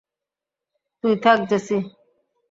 তুই 1.03 1.13
থাক 1.23 1.39
জেসি। 1.49 1.77